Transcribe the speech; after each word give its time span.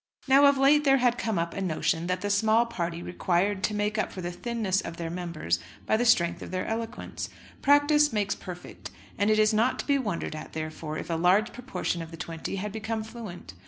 Now 0.27 0.45
of 0.47 0.57
late 0.57 0.83
there 0.83 0.97
had 0.97 1.19
come 1.19 1.37
up 1.37 1.53
a 1.53 1.61
notion 1.61 2.07
that 2.07 2.21
the 2.21 2.31
small 2.31 2.65
party 2.65 3.03
required 3.03 3.61
to 3.65 3.75
make 3.75 3.99
up 3.99 4.11
for 4.11 4.19
the 4.19 4.31
thinness 4.31 4.81
of 4.81 4.97
their 4.97 5.11
members 5.11 5.59
by 5.85 5.95
the 5.95 6.05
strength 6.07 6.41
of 6.41 6.49
their 6.49 6.65
eloquence. 6.65 7.29
Practice 7.61 8.11
makes 8.11 8.33
perfect, 8.33 8.89
and 9.19 9.29
it 9.29 9.37
is 9.37 9.53
not 9.53 9.77
to 9.77 9.85
be 9.85 9.99
wondered 9.99 10.35
at 10.35 10.53
therefore 10.53 10.97
if 10.97 11.11
a 11.11 11.21
large 11.21 11.53
proportion 11.53 12.01
of 12.01 12.09
The 12.09 12.17
Twenty 12.17 12.55
had 12.55 12.71
become 12.71 13.03
fluent. 13.03 13.53